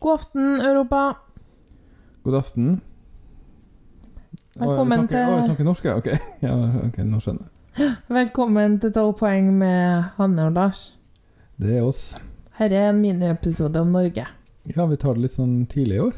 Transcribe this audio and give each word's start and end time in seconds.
God 0.00 0.14
aften, 0.14 0.60
Europa. 0.60 1.00
God 2.24 2.34
aften. 2.38 2.80
Velkommen 4.60 5.06
til- 5.08 5.16
Å, 5.28 5.36
vi 5.36 5.42
snakker 5.46 5.64
norsk, 5.64 5.84
ja. 5.84 5.96
Ok, 6.00 6.06
ja, 6.46 6.54
ok, 6.86 6.98
nå 7.08 7.20
skjønner 7.20 7.46
jeg. 7.46 7.94
Velkommen 8.20 8.78
til 8.82 8.92
12 8.96 9.12
poeng 9.20 9.52
med 9.60 10.08
Hanne 10.16 10.46
og 10.48 10.56
Lars. 10.56 10.82
Det 11.60 11.76
er 11.78 11.84
oss. 11.86 12.16
Her 12.58 12.72
er 12.72 12.88
en 12.90 13.00
miniepisode 13.00 13.76
om 13.80 13.92
Norge. 13.94 14.26
Ja, 14.68 14.86
vi 14.86 14.96
tar 15.00 15.14
det 15.16 15.22
litt 15.28 15.36
sånn 15.36 15.54
tidlig 15.70 15.96
i 16.00 16.02
år. 16.08 16.16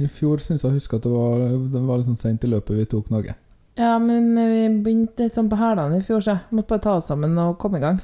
I 0.00 0.06
fjor 0.06 0.38
syns 0.40 0.62
jeg 0.62 0.70
å 0.70 0.76
huske 0.76 0.96
at 1.00 1.02
det 1.08 1.10
var, 1.12 1.40
det 1.72 1.82
var 1.88 1.98
litt 2.00 2.06
sånn 2.12 2.20
sent 2.20 2.44
i 2.46 2.48
løpet 2.52 2.76
vi 2.78 2.86
tok 2.88 3.10
Norge. 3.10 3.34
Ja, 3.80 3.96
men 3.98 4.30
vi 4.36 4.62
begynte 4.84 5.26
litt 5.26 5.34
sånn 5.36 5.48
på 5.50 5.58
hælene 5.58 5.98
i 5.98 6.04
fjor, 6.06 6.20
så 6.24 6.36
måtte 6.52 6.68
bare 6.76 6.84
ta 6.84 6.94
oss 7.00 7.08
sammen 7.10 7.36
og 7.42 7.56
komme 7.60 7.80
i 7.80 7.84
gang. 7.84 7.98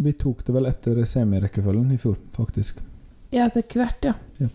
Vi 0.00 0.12
tok 0.16 0.42
det 0.46 0.54
vel 0.56 0.66
etter 0.70 0.98
semirekkefølgen 1.08 1.92
i 1.94 1.98
fjor, 2.00 2.16
faktisk. 2.36 2.80
Ja, 3.36 3.46
etter 3.50 3.62
hvert, 3.76 4.06
ja. 4.08 4.14
Ja. 4.40 4.48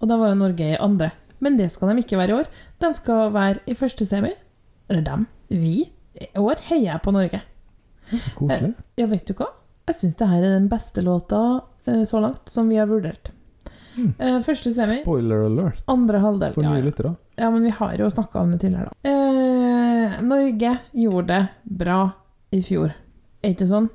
Og 0.00 0.08
da 0.10 0.16
var 0.20 0.30
jo 0.32 0.38
Norge 0.40 0.68
i 0.72 0.78
andre. 0.80 1.10
Men 1.42 1.56
det 1.58 1.70
skal 1.74 1.90
de 1.94 2.02
ikke 2.04 2.18
være 2.20 2.34
i 2.34 2.38
år. 2.40 2.48
De 2.82 2.90
skal 2.94 3.30
være 3.34 3.62
i 3.70 3.74
første 3.78 4.06
semi. 4.06 4.30
Eller 4.90 5.02
dem. 5.06 5.26
Vi. 5.50 5.88
I 6.20 6.28
år 6.38 6.60
heier 6.68 6.92
jeg 6.92 7.02
på 7.04 7.12
Norge. 7.14 7.40
Så 8.10 8.32
koselig. 8.36 8.72
Ja, 8.98 9.06
vet 9.10 9.26
du 9.30 9.34
hva? 9.38 9.46
Jeg 9.90 9.98
syns 10.00 10.16
det 10.20 10.28
her 10.30 10.42
er 10.46 10.54
den 10.58 10.68
beste 10.70 11.02
låta 11.02 11.40
eh, 11.86 12.02
så 12.06 12.20
langt 12.22 12.50
som 12.52 12.68
vi 12.70 12.78
har 12.78 12.86
vurdert. 12.90 13.30
Mm. 13.96 14.12
Eh, 14.18 14.36
første 14.46 14.70
semi, 14.74 15.00
Spoiler 15.02 15.46
alert 15.48 15.80
andre 15.90 16.20
halvdel. 16.22 16.52
for 16.54 16.62
Ja, 16.62 16.70
nye 16.74 16.82
ja. 16.82 16.86
lyttere. 16.86 17.14
ja, 17.40 17.48
men 17.50 17.62
vi 17.66 17.70
har 17.74 17.94
jo 17.98 18.10
snakka 18.10 18.38
om 18.44 18.52
det 18.54 18.60
tidligere, 18.62 18.90
da. 18.90 19.10
Eh, 19.10 20.20
Norge 20.22 20.76
gjorde 20.92 21.26
det 21.26 21.48
bra 21.80 21.98
i 22.54 22.60
fjor. 22.62 22.92
Er 23.42 23.54
ikke 23.54 23.66
sånn? 23.70 23.88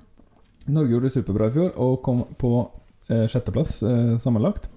Norge 0.67 0.91
gjorde 0.95 1.07
det 1.09 1.13
superbra 1.15 1.47
i 1.47 1.55
fjor 1.55 1.71
og 1.77 2.01
kom 2.03 2.23
på 2.41 2.51
eh, 2.65 2.81
sjetteplass 3.07 3.83
eh, 3.83 4.17
sammenlagt. 4.17 4.69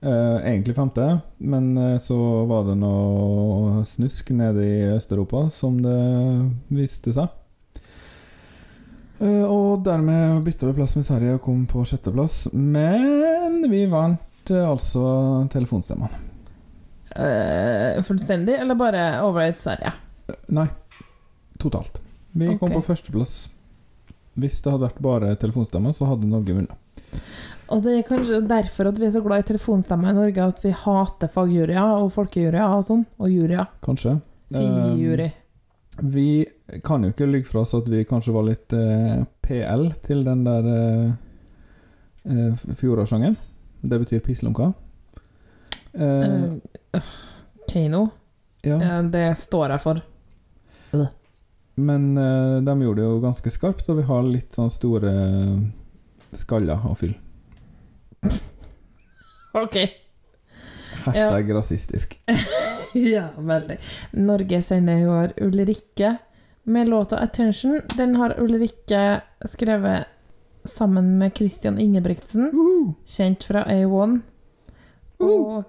Eh, 0.00 0.36
egentlig 0.52 0.76
femte, 0.76 1.20
men 1.38 1.76
eh, 1.78 1.98
så 1.98 2.16
var 2.46 2.66
det 2.68 2.76
noe 2.78 3.80
snusk 3.88 4.30
nede 4.36 4.66
i 4.66 4.76
Øst-Europa, 4.92 5.46
som 5.50 5.80
det 5.82 5.96
viste 6.68 7.14
seg. 7.16 7.32
Eh, 9.18 9.44
og 9.48 9.80
dermed 9.86 10.44
bytta 10.44 10.68
vi 10.68 10.76
plass 10.76 10.96
med 10.98 11.08
Sverige 11.08 11.38
og 11.38 11.42
kom 11.48 11.64
på 11.70 11.84
sjetteplass. 11.88 12.46
Men 12.52 13.62
vi 13.72 13.86
vant 13.90 14.52
eh, 14.52 14.68
altså 14.68 15.02
telefonstemmene. 15.52 16.24
Eh, 17.16 18.02
fullstendig, 18.04 18.58
eller 18.60 18.76
bare 18.76 19.06
over 19.24 19.48
et 19.48 19.62
Sverige? 19.62 19.94
Nei, 20.52 20.68
totalt. 21.62 22.02
Vi 22.36 22.52
kom 22.60 22.68
på 22.68 22.84
førsteplass. 22.84 23.46
Hvis 24.36 24.60
det 24.60 24.74
hadde 24.74 24.90
vært 24.90 25.00
bare 25.00 25.36
telefonstemmer, 25.40 25.96
så 25.96 26.10
hadde 26.10 26.28
Norge 26.28 26.52
vunnet. 26.52 26.82
Og 27.68 27.82
det 27.82 27.96
er 27.98 28.04
kanskje 28.06 28.38
derfor 28.46 28.88
at 28.92 28.98
vi 29.00 29.06
er 29.08 29.14
så 29.16 29.22
glad 29.24 29.42
i 29.42 29.48
telefonstemmer 29.48 30.12
i 30.12 30.16
Norge, 30.20 30.44
at 30.52 30.60
vi 30.62 30.70
hater 30.70 31.30
fagjuryer 31.32 31.96
og 32.04 32.12
folkejuryer 32.14 32.62
og 32.76 32.84
sånn. 32.86 33.02
Og 33.18 33.32
juryer. 33.32 33.66
Kanskje. 33.82 34.20
Fi-jury. 34.54 35.26
Eh, 35.32 35.42
vi 36.12 36.26
kan 36.84 37.02
jo 37.02 37.10
ikke 37.10 37.26
lyve 37.26 37.48
fra 37.48 37.64
oss 37.64 37.74
at 37.74 37.88
vi 37.90 38.04
kanskje 38.06 38.34
var 38.36 38.46
litt 38.46 38.72
eh, 38.76 39.24
PL 39.42 39.88
til 40.06 40.22
den 40.26 40.44
der 40.46 40.68
eh, 40.70 41.10
eh, 42.30 42.64
fjorårssangen. 42.78 43.34
Det 43.82 44.00
betyr 44.04 44.22
pisslunka. 44.26 44.72
Eh, 45.96 46.58
Eh, 46.94 47.02
Keiino. 47.68 48.10
ja, 48.62 48.76
Eh, 48.76 49.02
det 49.10 49.36
står 49.38 49.70
jeg 49.74 49.80
for. 49.80 50.00
men 51.76 52.16
eh, 52.16 52.60
de 52.64 52.74
gjorde 52.84 53.00
det 53.02 53.08
jo 53.08 53.20
ganske 53.20 53.50
skarpt, 53.50 53.88
og 53.90 53.96
vi 53.96 54.02
har 54.08 54.22
litt 54.22 54.52
sånn 54.54 54.70
store 54.70 55.12
skaller 56.32 56.78
å 56.86 56.94
fylle. 56.96 57.16
Ok. 59.56 59.76
Hashtag 61.04 61.54
rasistisk. 61.54 62.20
ja, 62.92 63.28
veldig. 63.38 63.78
Norge 64.10 64.62
sender 64.62 64.98
jo 64.98 65.14
år 65.14 65.32
Ulrikke 65.40 66.16
med 66.62 66.88
låta 66.88 67.16
'Attention'. 67.18 67.96
Den 67.96 68.16
har 68.16 68.40
Ulrikke 68.40 69.20
skrevet 69.48 70.04
sammen 70.64 71.18
med 71.18 71.36
Christian 71.36 71.78
Ingebrigtsen, 71.78 72.50
Uhu. 72.52 72.94
kjent 73.06 73.44
fra 73.44 73.64
A1. 73.64 74.20
Og 75.18 75.64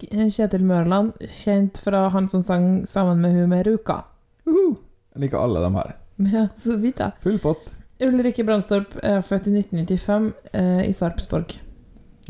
Kjetil 0.00 0.64
Mørland, 0.64 1.12
kjent 1.30 1.78
fra 1.78 2.08
han 2.08 2.28
som 2.28 2.42
sang 2.42 2.86
sammen 2.86 3.20
med 3.20 3.32
hun 3.32 3.48
med 3.48 3.66
Ruka. 3.66 4.02
Uhu. 4.46 4.76
Jeg 5.14 5.20
liker 5.20 5.38
alle 5.38 5.60
de 5.60 5.74
her. 5.74 5.94
Ja, 6.34 6.48
så 6.62 6.76
vidt, 6.76 6.98
da. 6.98 7.10
Full 7.22 7.38
pott. 7.42 7.72
Ulrikke 8.02 8.44
Brandstorp 8.44 8.96
er 9.02 9.20
født 9.22 9.46
i 9.46 9.54
1995 9.60 10.32
eh, 10.52 10.80
i 10.88 10.92
Sarpsborg. 10.92 11.54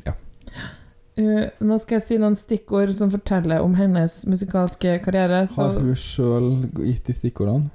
Ja. 0.04 0.12
Uh, 1.14 1.46
nå 1.62 1.78
skal 1.78 2.00
jeg 2.00 2.04
si 2.08 2.18
noen 2.18 2.34
stikkord 2.36 2.90
som 2.96 3.12
forteller 3.12 3.62
om 3.62 3.76
hennes 3.78 4.24
musikalske 4.26 4.98
karriere. 5.04 5.44
Så 5.46 5.68
Har 5.70 5.78
hun 5.80 5.96
sjøl 5.96 6.48
gitt 6.82 7.06
de 7.06 7.16
stikkordene? 7.16 7.70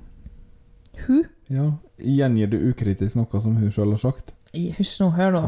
hun 1.07 1.25
Ja. 1.49 1.71
Gjengir 1.99 2.51
du 2.51 2.57
ukritisk 2.69 3.15
noe 3.17 3.41
som 3.41 3.55
hun 3.57 3.71
sjøl 3.71 3.95
har 3.95 4.01
sagt? 4.03 4.33
Hysj 4.53 4.99
nå, 5.01 5.09
hør 5.15 5.33
nå. 5.33 5.43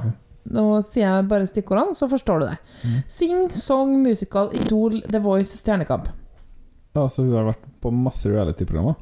Nå 0.51 0.63
sier 0.81 1.06
jeg 1.06 1.28
bare 1.30 1.46
stikkordene, 1.47 1.94
så 1.96 2.07
forstår 2.09 2.41
du 2.41 2.46
det. 2.47 2.57
Mm. 2.81 2.97
Sing, 3.07 3.44
song, 3.53 3.94
musical, 4.01 4.50
Idol, 4.57 5.01
The 5.06 5.22
Voice, 5.22 5.59
Stjernekamp. 5.59 6.09
Ja, 6.96 7.06
så 7.07 7.24
hun 7.24 7.35
har 7.38 7.51
vært 7.51 7.68
på 7.84 7.91
masse 7.94 8.31
reality-programmer? 8.31 8.97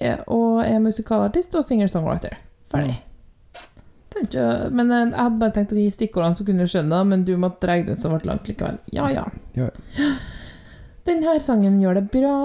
Eh, 0.00 0.18
Og 0.26 0.64
er 0.64 0.80
musikalartist 0.82 1.54
og 1.54 1.66
singer-songwriter. 1.68 2.38
Ferdig. 2.74 2.96
Tenkte 4.14 4.44
Men 4.70 4.92
eh, 4.92 5.02
jeg 5.08 5.18
hadde 5.18 5.40
bare 5.40 5.54
tenkt 5.56 5.74
å 5.74 5.80
gi 5.80 5.88
stikkordene, 5.94 6.38
så 6.38 6.46
kunne 6.46 6.66
du 6.66 6.70
skjønne 6.70 6.94
det, 6.94 7.10
men 7.10 7.24
du 7.26 7.34
måtte 7.40 7.66
dra 7.66 7.78
det 7.82 7.96
ut 7.96 8.02
så 8.02 8.12
det 8.12 8.20
ble 8.22 8.30
langt 8.32 8.50
likevel. 8.50 8.78
Ja, 8.94 9.08
ja. 9.12 9.26
Ja, 9.58 9.70
Denne 11.04 11.34
sangen 11.44 11.82
gjør 11.82 11.98
det 11.98 12.06
bra 12.14 12.36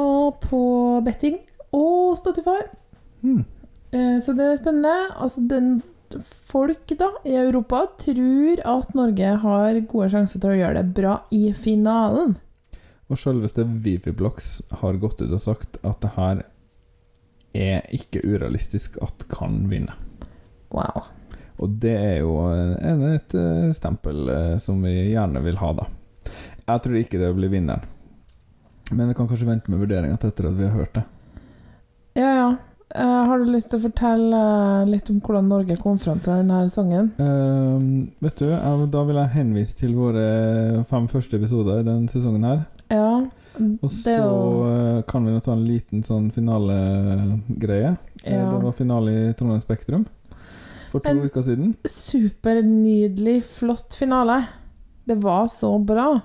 på 0.44 0.64
betting 1.06 1.38
og 1.76 2.18
Spotify. 2.20 2.58
Eh, 3.24 4.18
Så 4.20 4.36
det 4.36 4.50
er 4.50 4.60
spennende. 4.60 5.14
Altså, 5.16 5.46
den 5.48 5.80
folk 6.50 6.90
da 6.98 7.12
i 7.28 7.36
Europa 7.38 7.84
tror 8.02 8.62
at 8.66 8.94
Norge 8.98 9.32
har 9.44 9.80
gode 9.88 10.10
sjanser 10.12 10.42
til 10.42 10.56
å 10.56 10.60
gjøre 10.60 10.82
det 10.82 10.94
bra 10.98 11.20
i 11.32 11.52
finalen. 11.54 12.36
Og 13.10 13.18
selveste 13.18 13.64
Vifiblocks 13.66 14.60
har 14.82 15.00
gått 15.02 15.22
ut 15.22 15.32
og 15.34 15.42
sagt 15.42 15.80
at 15.86 16.02
det 16.04 16.14
her 16.18 16.44
er 17.58 17.86
ikke 17.96 18.22
urealistisk 18.26 19.00
at 19.02 19.26
kan 19.32 19.64
vinne. 19.72 19.96
Wow. 20.74 21.08
Og 21.60 21.76
det 21.82 21.96
er 21.98 22.18
jo 22.22 22.36
en, 22.54 23.04
et 23.12 23.36
eh, 23.36 23.70
stempel 23.76 24.30
eh, 24.32 24.58
som 24.64 24.80
vi 24.84 25.12
gjerne 25.12 25.42
vil 25.44 25.60
ha, 25.60 25.74
da. 25.82 25.88
Jeg 26.70 26.84
tror 26.86 27.00
ikke 27.00 27.20
det 27.20 27.34
blir 27.36 27.52
vinneren. 27.52 27.84
Men 28.90 29.12
vi 29.12 29.18
kan 29.18 29.28
kanskje 29.30 29.50
vente 29.50 29.70
med 29.70 29.82
vurderinga 29.84 30.18
til 30.18 30.32
etter 30.32 30.50
at 30.50 30.58
vi 30.58 30.66
har 30.66 30.78
hørt 30.78 30.96
det. 30.98 31.06
Ja, 32.18 32.32
ja. 32.34 32.50
Uh, 32.90 33.22
har 33.30 33.38
du 33.38 33.52
lyst 33.54 33.70
til 33.70 33.78
å 33.78 33.84
fortelle 33.84 34.38
litt 34.90 35.12
om 35.14 35.20
hvordan 35.22 35.46
Norge 35.46 35.76
kom 35.78 36.00
fram 36.02 36.24
til 36.26 36.40
denne 36.40 36.64
sangen? 36.74 37.12
Uh, 37.20 38.08
vet 38.24 38.40
du, 38.42 38.48
jeg, 38.50 38.88
da 38.90 39.04
vil 39.06 39.20
jeg 39.20 39.34
henvise 39.36 39.78
til 39.78 39.94
våre 39.94 40.24
fem 40.90 41.06
første 41.12 41.38
episoder 41.38 41.84
i 41.84 41.86
denne 41.86 42.10
sesongen 42.10 42.48
her. 42.50 42.64
Ja, 42.90 43.12
Og 43.60 43.92
så 43.94 44.16
jo 44.16 45.04
kan 45.06 45.28
vi 45.28 45.36
nå 45.36 45.44
ta 45.46 45.54
en 45.54 45.68
liten 45.68 46.02
sånn 46.08 46.32
finalegreie. 46.34 47.94
Ja. 48.24 48.48
Det 48.50 48.58
var 48.64 48.74
finale 48.80 49.14
i 49.14 49.36
Trondheim 49.38 49.62
Spektrum 49.62 50.08
for 50.92 51.00
to 51.06 51.10
En- 51.14 51.22
uker 51.26 51.42
siden. 51.46 51.76
supernydelig, 51.86 53.44
flott 53.44 53.94
finale. 53.96 54.46
Det 55.06 55.16
var 55.24 55.48
så 55.48 55.76
bra. 55.80 56.20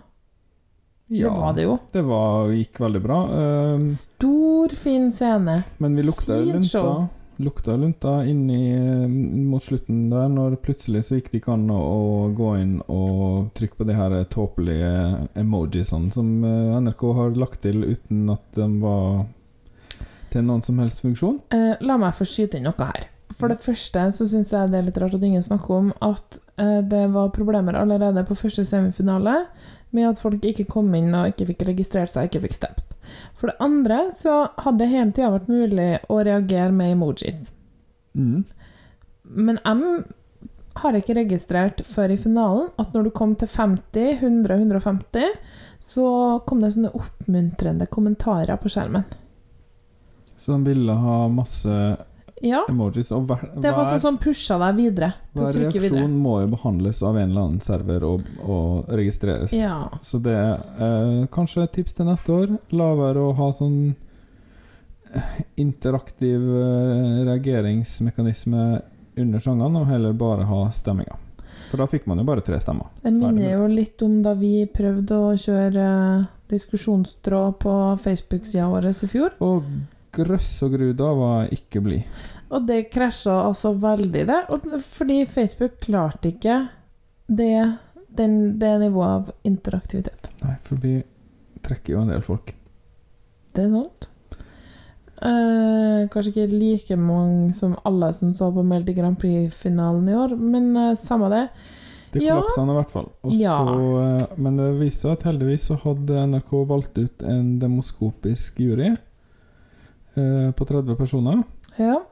Ja, 1.07 1.29
Det 1.29 1.41
var 1.41 1.53
det 1.53 1.63
jo. 1.67 1.79
det 1.93 2.03
var, 2.03 2.49
gikk 2.53 2.81
veldig 2.81 3.03
bra. 3.05 3.19
Uh, 3.29 3.87
Stor, 3.89 4.69
fin 4.75 5.11
scene. 5.13 5.63
men 5.79 5.97
vi 5.97 6.03
lukta 6.03 6.39
Fint 6.41 6.53
lunta. 6.55 6.69
show. 6.69 7.07
Lukta 7.37 7.75
lunta 7.77 8.25
inni 8.31 8.71
eh, 8.73 9.09
mot 9.43 9.63
slutten 9.63 10.05
der, 10.11 10.29
når 10.31 10.55
plutselig 10.63 11.01
så 11.05 11.17
gikk 11.19 11.33
det 11.33 11.41
ikke 11.43 11.53
an 11.57 11.65
å, 11.75 11.79
å 11.83 12.29
gå 12.31 12.53
inn 12.61 12.77
og 12.87 13.49
trykke 13.59 13.75
på 13.81 13.87
de 13.89 13.97
her 13.99 14.15
tåpelige 14.31 14.93
emojisene 15.35 16.13
som 16.15 16.29
eh, 16.47 16.77
NRK 16.79 17.03
har 17.19 17.35
lagt 17.35 17.63
til 17.67 17.83
uten 17.91 18.31
at 18.31 18.45
de 18.55 18.69
var 18.85 19.25
til 20.31 20.47
noen 20.47 20.63
som 20.63 20.79
helst 20.79 21.03
funksjon. 21.03 21.41
Uh, 21.53 21.75
la 21.83 21.97
meg 21.99 22.15
få 22.15 22.23
skyte 22.25 22.57
inn 22.61 22.69
noe 22.71 22.87
her. 22.93 23.09
For 23.35 23.51
det 23.51 23.63
første 23.65 24.07
så 24.15 24.27
syns 24.31 24.53
jeg 24.55 24.71
det 24.71 24.79
er 24.79 24.89
litt 24.89 24.99
rart 25.03 25.17
at 25.17 25.25
ingen 25.27 25.43
snakker 25.43 25.77
om 25.77 25.93
at 26.05 26.39
eh, 26.61 26.81
det 26.87 27.07
var 27.15 27.33
problemer 27.35 27.77
allerede 27.79 28.23
på 28.29 28.37
første 28.39 28.65
semifinale 28.69 29.45
med 29.95 30.09
at 30.11 30.21
folk 30.21 30.45
ikke 30.47 30.69
kom 30.71 30.93
inn 30.95 31.15
og 31.15 31.31
ikke 31.31 31.49
fikk 31.53 31.65
registrert 31.71 32.13
seg, 32.13 32.29
ikke 32.29 32.45
fikk 32.47 32.59
stemt. 32.59 32.95
For 33.39 33.51
det 33.51 33.59
andre 33.63 34.01
så 34.19 34.45
hadde 34.63 34.81
det 34.83 34.91
hele 34.91 35.15
tida 35.15 35.33
vært 35.35 35.51
mulig 35.51 35.89
å 36.11 36.21
reagere 36.27 36.73
med 36.75 36.97
emojis. 36.97 37.49
Mm. 38.15 38.45
Men 39.25 39.61
jeg 39.63 40.05
har 40.83 40.99
ikke 40.99 41.19
registrert 41.19 41.83
før 41.87 42.15
i 42.15 42.19
finalen 42.19 42.71
at 42.83 42.95
når 42.95 43.07
du 43.07 43.15
kom 43.15 43.37
til 43.39 43.51
50, 43.51 44.19
100, 44.19 44.57
150, 44.65 45.37
så 45.85 46.07
kom 46.49 46.65
det 46.65 46.73
sånne 46.75 46.95
oppmuntrende 46.97 47.87
kommentarer 47.93 48.59
på 48.59 48.73
skjermen. 48.73 49.07
Så 50.37 50.53
de 50.57 50.67
ville 50.67 50.97
ha 50.99 51.21
masse 51.31 51.77
Ja. 52.45 52.63
emojis. 52.69 53.11
Og 53.17 53.27
hver, 53.29 53.43
Det 53.57 53.73
var 53.73 53.89
sånn 53.89 54.03
som 54.03 54.19
pusha 54.21 54.59
deg 54.61 54.77
videre 54.77 55.13
hver 55.33 55.53
reaksjon 55.53 55.83
videre. 55.87 56.09
må 56.09 56.35
jo 56.43 56.51
behandles 56.53 57.03
av 57.03 57.17
en 57.17 57.31
eller 57.31 57.47
annen 57.49 57.65
server 57.65 58.05
og, 58.05 58.27
og 58.45 58.91
registreres. 58.93 59.55
Ja. 59.57 59.89
Så 60.05 60.21
det 60.23 60.35
er 60.37 60.61
eh, 60.77 61.27
kanskje 61.33 61.65
et 61.65 61.73
tips 61.79 61.97
til 61.97 62.11
neste 62.11 62.35
år. 62.37 62.57
La 62.77 62.91
være 62.99 63.25
å 63.25 63.35
ha 63.39 63.51
sånn 63.57 63.79
eh, 65.15 65.43
interaktiv 65.65 66.45
eh, 66.45 67.25
reageringsmekanisme 67.31 68.65
under 69.17 69.39
sangene, 69.39 69.81
og 69.81 69.87
heller 69.89 70.13
bare 70.19 70.47
ha 70.51 70.65
stemminga. 70.75 71.17
For 71.71 71.81
da 71.81 71.89
fikk 71.91 72.07
man 72.11 72.21
jo 72.21 72.27
bare 72.29 72.43
tre 72.45 72.59
stemmer. 72.63 72.91
Det 73.03 73.11
minner 73.15 73.57
jo 73.57 73.67
litt 73.71 74.03
om 74.05 74.21
da 74.23 74.35
vi 74.39 74.67
prøvde 74.71 75.17
å 75.17 75.33
kjøre 75.39 75.89
eh, 75.89 76.31
diskusjonstråd 76.53 77.59
på 77.63 77.75
Facebook-sida 78.05 78.69
vår 78.71 78.91
i 78.93 79.11
fjor. 79.11 79.35
Og 79.43 79.67
grøss 80.15 80.51
og 80.63 80.77
gru, 80.77 80.89
da 80.95 81.11
var 81.19 81.37
jeg 81.45 81.59
ikke 81.63 81.83
blid. 81.83 82.21
Og 82.51 82.67
det 82.69 82.91
krasja 82.93 83.33
altså 83.49 83.73
veldig, 83.81 84.27
det. 84.29 84.41
Fordi 84.85 85.25
Facebook 85.27 85.79
klarte 85.81 86.29
ikke 86.35 86.69
det, 87.29 87.77
den, 88.17 88.59
det 88.61 88.75
nivået 88.81 89.09
av 89.09 89.31
interaktivitet. 89.49 90.29
Nei, 90.43 90.57
for 90.63 90.77
vi 90.83 90.99
trekker 91.65 91.95
jo 91.97 92.03
en 92.05 92.13
del 92.13 92.23
folk. 92.23 92.53
Det 93.55 93.65
er 93.65 93.71
sant. 93.73 94.09
Eh, 95.25 96.05
kanskje 96.13 96.33
ikke 96.35 96.47
like 96.59 96.97
mange 97.01 97.55
som 97.57 97.77
alle 97.87 98.11
som 98.13 98.35
så 98.37 98.51
på 98.53 98.65
Melodi 98.67 98.93
Grand 98.97 99.17
Prix-finalen 99.19 100.09
i 100.11 100.17
år, 100.19 100.35
men 100.37 100.77
eh, 100.77 100.95
samme 101.01 101.31
det. 101.33 101.45
Det 102.13 102.23
Ja. 102.23 102.37
kollapsa 102.37 102.61
han 102.61 102.71
i 102.71 102.79
hvert 102.79 102.91
fall. 102.91 103.09
Og 103.25 103.33
Ja. 103.33 103.57
så, 103.59 104.21
eh, 104.21 104.27
men 104.37 104.57
det 104.57 104.69
viste 104.81 105.01
seg 105.09 105.13
at 105.13 105.23
heldigvis 105.25 105.65
så 105.71 105.79
hadde 105.83 106.27
NRK 106.29 106.65
valgt 106.69 106.99
ut 106.99 107.23
en 107.23 107.59
demoskopisk 107.59 108.59
jury 108.61 108.91
eh, 110.17 110.51
på 110.53 110.67
30 110.67 110.95
personer. 110.97 111.43
Ja. 111.79 112.03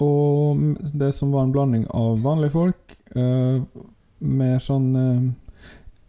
Og 0.00 0.60
det 0.96 1.12
som 1.16 1.32
var 1.34 1.46
en 1.46 1.54
blanding 1.54 1.86
av 1.96 2.20
vanlige 2.24 2.54
folk, 2.56 2.96
uh, 3.16 3.60
mer 4.20 4.58
sånn 4.64 4.90
uh, 4.96 5.30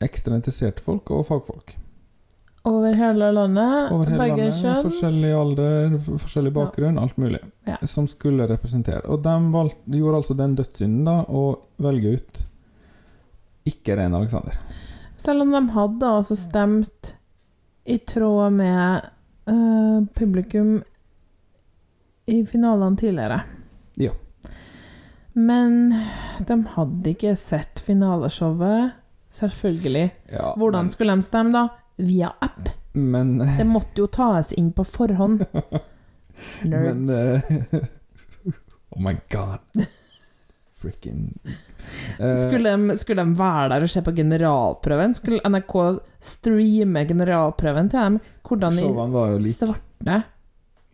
ekstra 0.03 0.37
interesserte 0.39 0.83
folk 0.85 1.11
og 1.13 1.25
fagfolk. 1.27 1.75
Over 2.67 2.93
hele 2.93 3.31
landet. 3.33 3.91
Over 3.91 4.11
hele 4.13 4.21
begge 4.21 4.43
landet. 4.43 4.59
kjønn. 4.61 4.83
Forskjellig 4.85 5.31
alder, 5.33 5.95
forskjellig 6.21 6.53
bakgrunn, 6.53 6.99
alt 7.01 7.17
mulig. 7.17 7.41
Ja. 7.65 7.79
Som 7.89 8.07
skulle 8.09 8.45
representere. 8.49 9.01
Og 9.09 9.23
de 9.25 9.33
valgte, 9.53 9.97
gjorde 9.97 10.21
altså 10.21 10.37
den 10.37 10.55
dødssynden 10.59 11.07
da 11.07 11.17
å 11.25 11.45
velge 11.81 12.15
ut 12.17 12.43
ikke 13.69 13.97
Rein 13.97 14.15
Alexander. 14.17 14.57
Selv 15.21 15.45
om 15.45 15.51
de 15.53 15.61
hadde 15.73 16.13
altså 16.21 16.37
stemt 16.37 17.15
i 17.85 17.97
tråd 17.97 18.53
med 18.53 19.09
uh, 19.49 20.05
publikum 20.17 20.79
i 22.29 22.43
finalene 22.45 22.97
tidligere. 22.97 23.41
Ja. 23.99 24.11
Men 25.33 25.93
de 26.47 26.57
hadde 26.75 27.13
ikke 27.13 27.35
sett 27.39 27.79
finaleshowet, 27.85 28.91
selvfølgelig. 29.31 30.09
Ja, 30.31 30.53
Hvordan 30.59 30.87
men, 30.89 30.93
skulle 30.93 31.15
de 31.15 31.25
stemme, 31.27 31.53
da? 31.55 31.67
Via 32.01 32.33
app? 32.43 32.69
men, 32.93 33.37
Det 33.39 33.65
måtte 33.67 34.03
jo 34.03 34.07
tas 34.11 34.51
inn 34.59 34.73
på 34.75 34.83
forhånd. 34.83 35.45
men 36.67 37.05
Nerds. 37.05 37.11
eh, 37.71 37.87
Oh 38.91 38.99
my 38.99 39.13
god. 39.31 39.85
Freaking 40.81 41.29
eh, 42.19 42.41
Skulle 42.43 42.73
de, 42.75 42.97
skulle 42.99 43.23
de 43.23 43.37
være 43.39 43.69
der 43.71 43.85
og 43.85 43.91
se 43.93 44.01
på 44.03 44.11
generalprøven? 44.17 45.13
Skulle 45.15 45.39
NRK 45.47 45.75
streame 46.19 47.05
generalprøven 47.07 47.91
til 47.93 47.99
dem? 48.01 48.19
Hvordan 48.43 48.79
i 48.81 49.53
svarte? 49.55 50.17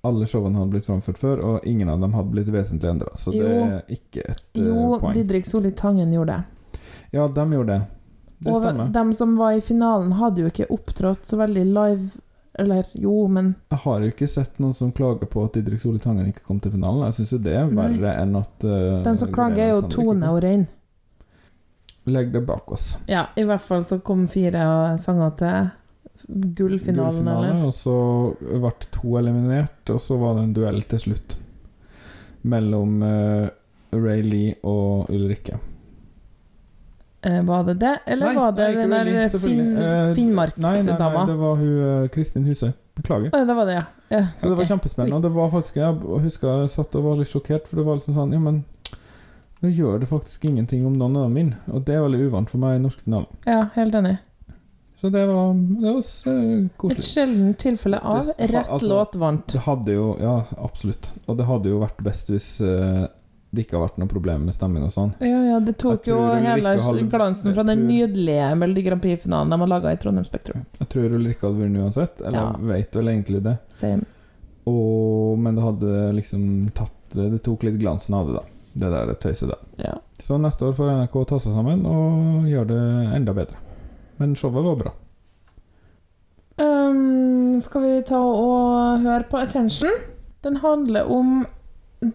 Alle 0.08 0.28
showene 0.30 0.60
hadde 0.60 0.72
blitt 0.74 0.88
framført 0.88 1.20
før, 1.22 1.42
og 1.44 1.68
ingen 1.68 1.90
av 1.92 2.02
dem 2.04 2.16
hadde 2.16 2.32
blitt 2.34 2.52
vesentlig 2.54 2.90
endra. 2.94 3.12
Så 3.20 3.34
det 3.36 3.48
er 3.48 3.82
ikke 3.92 4.24
et 4.24 4.40
eh, 4.56 4.64
Jo, 4.64 4.96
poeng. 5.02 5.18
Didrik 5.18 5.50
Solli 5.50 5.74
Tangen 5.76 6.14
gjorde 6.16 6.38
det. 6.38 6.88
Ja, 7.16 7.28
de 7.28 7.46
gjorde 7.54 7.74
det. 7.74 7.82
Det 8.38 8.54
og 8.54 8.62
stemmer. 8.62 8.94
De 8.94 9.14
som 9.18 9.36
var 9.40 9.58
i 9.58 9.62
finalen, 9.66 10.14
hadde 10.20 10.44
jo 10.44 10.52
ikke 10.52 10.70
opptrådt 10.74 11.26
så 11.26 11.40
veldig 11.40 11.66
live 11.66 12.10
Eller 12.58 12.86
jo, 12.94 13.28
men 13.28 13.56
Jeg 13.70 13.80
har 13.84 14.02
jo 14.02 14.12
ikke 14.12 14.28
sett 14.30 14.60
noen 14.62 14.74
som 14.78 14.92
klager 14.92 15.30
på 15.30 15.44
at 15.46 15.58
Didrik 15.58 15.82
Solli 15.82 16.00
Tangen 16.02 16.30
ikke 16.30 16.46
kom 16.46 16.62
til 16.62 16.74
finalen. 16.74 17.06
Jeg 17.06 17.20
syns 17.20 17.34
jo 17.36 17.40
det 17.46 17.54
er 17.54 17.68
Nei. 17.70 17.86
verre 17.86 18.16
enn 18.24 18.34
at 18.40 18.66
uh, 18.66 19.04
de 19.06 19.14
som 19.22 19.34
klager, 19.34 19.64
er 19.66 19.76
jo 19.76 19.84
Tone 19.94 20.32
og 20.32 20.42
Rein. 20.46 20.66
Legg 22.08 22.32
det 22.34 22.42
bak 22.48 22.72
oss. 22.72 22.96
Ja, 23.06 23.28
i 23.36 23.44
hvert 23.44 23.62
fall 23.62 23.84
så 23.86 24.00
kom 24.00 24.26
fire 24.32 24.64
sanger 25.04 25.34
til 25.38 25.70
gullfinalen, 26.28 27.28
eller? 27.28 27.66
og 27.68 27.74
så 27.76 27.98
ble 28.40 28.72
to 28.92 29.18
eliminert, 29.20 29.90
og 29.94 30.02
så 30.02 30.18
var 30.20 30.38
det 30.38 30.46
en 30.48 30.56
duell 30.58 30.82
til 30.90 31.04
slutt 31.08 31.38
mellom 32.48 33.02
uh, 33.04 33.48
Ray 33.96 34.22
Lee 34.24 34.56
og 34.64 35.12
Ulrikke. 35.14 35.60
Uh, 37.26 37.42
var 37.48 37.66
det 37.68 37.80
det, 37.82 37.94
eller 38.06 38.32
Nei, 38.32 38.36
var 38.38 38.52
det 38.56 38.68
nei, 38.68 38.82
den 38.82 38.92
der 38.92 39.40
fin, 39.40 39.60
Eh, 39.60 40.16
Nei, 40.16 40.50
nei, 40.56 40.76
nei, 40.86 41.26
det 41.28 41.38
var 41.40 41.56
hun 41.60 42.10
Kristin 42.14 42.46
Husøy. 42.48 42.72
Beklager. 42.98 43.34
Uh, 43.36 43.44
det 43.48 43.56
var 43.58 43.66
det, 43.70 43.74
ja. 43.74 43.84
ja 44.10 44.24
Så 44.38 44.50
det 44.50 44.58
var 44.58 44.70
kjempespennende. 44.72 45.18
Og 45.18 45.24
det 45.24 45.34
var 45.36 45.52
faktisk 45.54 45.76
Jeg 45.76 46.22
husker 46.24 46.64
jeg 46.64 46.72
satt 46.74 46.96
og 46.98 47.04
var 47.04 47.20
litt 47.20 47.30
sjokkert, 47.30 47.68
for 47.70 47.82
det 47.82 47.86
var 47.86 48.00
liksom 48.00 48.16
sånn 48.18 48.34
Ja, 48.34 48.42
men 48.42 48.64
nå 49.62 49.72
gjør 49.74 50.00
det 50.02 50.10
faktisk 50.10 50.46
ingenting 50.46 50.86
om 50.86 50.98
noen 50.98 51.18
av 51.18 51.28
dem 51.28 51.38
vinner. 51.38 51.62
Og 51.74 51.86
det 51.86 51.96
er 51.98 52.04
veldig 52.06 52.28
uvant 52.30 52.50
for 52.50 52.62
meg 52.62 52.78
i 52.78 52.82
norsk 52.84 53.02
finale. 53.06 53.26
Ja, 53.50 53.68
helt 53.74 53.96
enig. 53.98 54.18
Så 54.98 55.12
det 55.14 55.28
var, 55.30 55.54
det 55.54 55.92
var 55.92 56.00
Et 56.02 56.78
koselig. 56.82 57.04
sjeldent 57.06 57.58
tilfelle 57.62 58.00
av 58.02 58.26
Det- 58.26 58.48
rett 58.50 58.68
altså- 58.68 58.90
låt 58.90 59.16
vant. 59.16 59.46
Det 59.54 59.60
hadde 59.62 59.94
jo 59.94 60.18
Ja, 60.20 60.44
absolutt. 60.58 61.14
Og 61.28 61.38
det 61.38 61.46
hadde 61.46 61.70
jo 61.70 61.80
vært 61.84 62.02
best 62.04 62.30
hvis 62.34 62.62
uh, 62.62 63.06
det 63.54 63.66
ikke 63.68 63.78
har 63.78 63.88
vært 63.88 63.98
noe 64.02 64.08
problem 64.10 64.46
med 64.46 64.54
stemming 64.56 64.84
og 64.84 64.90
sånn. 64.92 65.14
Ja, 65.22 65.44
ja, 65.54 65.60
det 65.60 65.78
tok 65.78 66.08
jo 66.10 66.18
hele 66.18 66.60
glansen 67.10 67.54
fra 67.54 67.64
den 67.64 67.86
tror- 67.86 67.88
nydelige 67.88 68.58
Melodi 68.58 68.84
Grand 68.84 69.02
Prix-finalen 69.02 69.50
de 69.54 69.60
har 69.60 69.68
laga 69.68 69.92
i 69.94 69.98
Trondheim 70.02 70.26
Spektrum. 70.26 70.66
Jeg 70.80 70.90
tror 70.90 71.14
Ulrikke 71.14 71.42
hadde 71.48 71.62
vunnet 71.62 71.82
uansett, 71.82 72.22
eller 72.26 72.40
Ja. 72.40 72.52
jeg 72.58 72.68
vet 72.68 72.92
vel 72.96 73.06
egentlig 73.08 73.44
det. 73.44 73.58
Og, 74.68 75.38
men 75.40 75.56
det 75.56 75.64
hadde 75.64 76.14
liksom 76.18 76.70
tatt 76.74 76.92
Det 77.14 77.42
tok 77.42 77.64
litt 77.64 77.78
glansen 77.80 78.16
av 78.16 78.28
det, 78.28 78.34
da. 78.34 78.44
Det 78.78 78.90
der 78.92 79.14
tøyset 79.16 79.48
der. 79.48 79.62
Ja. 79.86 79.94
Så 80.20 80.38
neste 80.42 80.66
år 80.68 80.74
får 80.76 80.90
NRK 80.92 81.26
ta 81.30 81.38
seg 81.40 81.54
sammen 81.54 81.86
og 81.86 82.44
gjøre 82.50 82.68
det 82.68 83.16
enda 83.16 83.34
bedre. 83.34 83.56
Men 84.18 84.36
showet 84.36 84.66
var 84.66 84.76
bra. 84.76 84.94
Um, 86.58 87.60
skal 87.62 87.84
vi 87.84 87.96
ta 88.10 88.18
og 88.18 89.04
høre 89.04 89.24
på 89.30 89.38
Attention? 89.38 90.00
Den 90.44 90.58
handler 90.64 91.10
om 91.10 91.46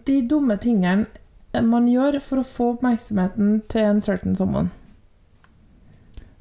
de 0.07 0.21
dumme 0.27 0.57
tingene 0.59 1.05
man 1.61 1.85
gjør 1.87 2.17
for 2.23 2.41
å 2.41 2.47
få 2.47 2.71
oppmerksomheten 2.73 3.59
til 3.69 3.85
en 3.85 4.01
certain 4.01 4.35
someone. 4.35 4.71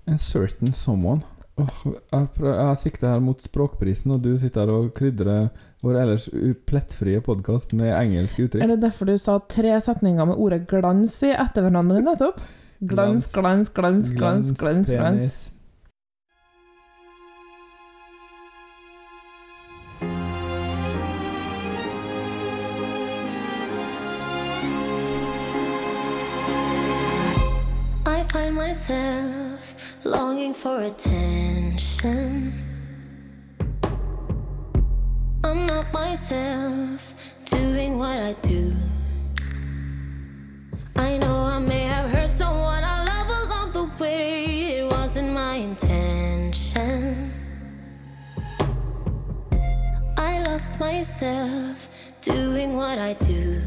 En 0.08 0.18
certain 0.18 0.72
someone. 0.74 1.22
Oh, 1.60 1.82
jeg, 1.84 2.28
prøver, 2.32 2.56
jeg 2.56 2.78
sikter 2.80 3.10
her 3.10 3.20
mot 3.20 3.42
Språkprisen, 3.44 4.14
og 4.14 4.22
du 4.24 4.30
sitter 4.40 4.64
her 4.64 4.72
og 4.72 4.94
krydrer 4.96 5.50
vår 5.84 5.98
ellers 6.00 6.30
plettfrie 6.66 7.20
podkast 7.22 7.74
med 7.76 7.92
engelske 7.92 8.46
uttrykk. 8.46 8.64
Er 8.64 8.72
det 8.72 8.80
derfor 8.86 9.10
du 9.12 9.18
sa 9.20 9.36
tre 9.52 9.76
setninger 9.84 10.30
med 10.32 10.40
ordet 10.40 10.64
glans 10.70 11.18
i 11.28 11.34
etter 11.36 11.66
hverandre 11.66 12.00
nettopp? 12.02 12.40
Glans, 12.82 13.28
glans, 13.34 13.68
glans, 13.70 14.14
glans, 14.16 14.54
glans, 14.56 14.88
glans. 14.88 14.88
glans, 14.90 15.52
I 15.52 15.61
myself 28.88 30.04
longing 30.04 30.52
for 30.52 30.82
attention. 30.82 32.52
I'm 35.44 35.66
not 35.66 35.92
myself 35.92 37.14
doing 37.44 37.96
what 37.98 38.18
I 38.18 38.32
do. 38.42 38.74
I 40.96 41.18
know 41.18 41.44
I 41.44 41.60
may 41.60 41.84
have 41.84 42.10
hurt 42.10 42.32
someone 42.32 42.82
I 42.82 43.04
love 43.04 43.28
along 43.28 43.72
the 43.72 44.02
way. 44.02 44.78
It 44.78 44.90
wasn't 44.90 45.32
my 45.32 45.54
intention. 45.54 47.30
I 50.16 50.42
lost 50.42 50.80
myself 50.80 51.88
doing 52.20 52.74
what 52.74 52.98
I 52.98 53.12
do. 53.14 53.62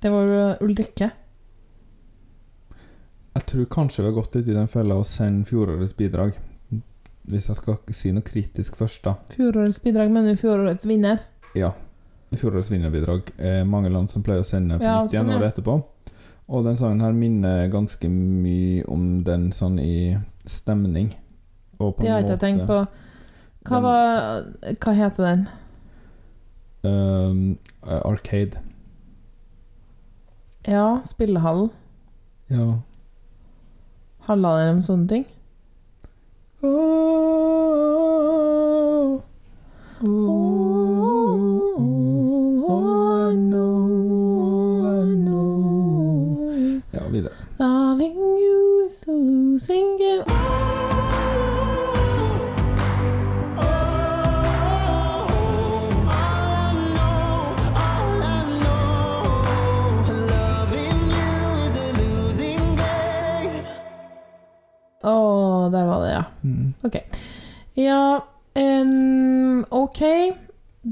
Det 0.00 0.10
var 0.12 0.56
Ulrikke. 0.62 1.10
Jeg 3.34 3.46
tror 3.46 3.64
kanskje 3.70 4.02
vi 4.02 4.08
har 4.10 4.14
gått 4.16 4.34
litt 4.34 4.48
i 4.50 4.54
den 4.56 4.68
fella 4.70 4.96
å 4.98 5.04
sende 5.06 5.46
fjorårets 5.46 5.94
bidrag. 5.98 6.32
Hvis 7.28 7.50
jeg 7.50 7.58
skal 7.58 7.76
si 7.94 8.10
noe 8.14 8.24
kritisk 8.24 8.78
først, 8.78 9.02
da. 9.04 9.12
Fjorårets 9.34 9.82
bidrag, 9.84 10.10
mener 10.10 10.32
du 10.34 10.40
fjorårets 10.40 10.86
vinner? 10.88 11.20
Ja. 11.58 11.72
Fjorårets 12.34 12.70
vinnerbidrag 12.72 13.30
er 13.40 13.62
mange 13.68 13.90
land 13.92 14.10
som 14.12 14.22
pleier 14.24 14.42
å 14.42 14.48
sende 14.48 14.78
på 14.80 14.84
Ja, 14.84 14.98
nytt 15.02 15.12
igjen 15.14 15.26
sånn, 15.26 15.32
ja. 15.34 15.38
året 15.38 15.52
etterpå. 15.54 15.76
Og 16.48 16.64
den 16.64 16.78
sangen 16.80 17.02
her 17.04 17.12
minner 17.12 17.68
ganske 17.72 18.08
mye 18.08 18.84
om 18.88 19.22
den 19.24 19.50
sånn 19.52 19.76
i 19.80 20.16
stemning. 20.48 21.10
Og 21.78 21.96
på 21.98 22.02
Det 22.02 22.10
har 22.10 22.20
jeg 22.22 22.30
ikke 22.30 22.40
tenkt 22.42 22.66
på. 22.66 22.78
Hva 23.68 23.76
Den- 23.76 23.82
var 23.82 24.44
Hva 24.80 24.94
heter 24.94 25.24
den? 25.24 25.48
um, 26.84 27.58
Arcade. 27.84 28.58
Ja, 30.68 31.00
spillehall. 31.04 31.68
Ja. 32.46 32.82
Handla 34.18 34.56
den 34.58 34.74
om 34.74 34.82
sånne 34.84 35.08
ting? 35.08 35.24
Oh, 36.60 36.68
all 42.68 43.32
I 43.32 43.36
know, 43.48 43.88
I 44.92 45.16
know. 45.16 46.84
Ja, 46.92 47.08
videre. 47.08 47.32
Loving 47.58 48.20
you 48.20 48.84
is 48.90 49.00
losing 49.06 49.96
game. 49.96 50.07